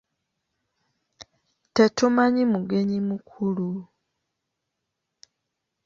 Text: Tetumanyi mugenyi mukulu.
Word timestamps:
Tetumanyi 1.75 2.43
mugenyi 2.53 2.97
mukulu. 3.07 3.69